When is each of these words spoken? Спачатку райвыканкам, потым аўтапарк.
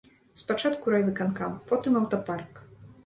Спачатку 0.39 0.93
райвыканкам, 0.95 1.51
потым 1.73 2.01
аўтапарк. 2.01 2.53